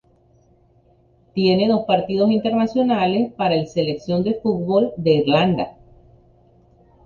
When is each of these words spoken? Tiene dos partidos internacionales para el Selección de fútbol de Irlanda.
Tiene 1.35 1.67
dos 1.67 1.85
partidos 1.85 2.31
internacionales 2.31 3.31
para 3.37 3.53
el 3.53 3.67
Selección 3.67 4.23
de 4.23 4.33
fútbol 4.41 4.91
de 4.97 5.11
Irlanda. 5.11 5.77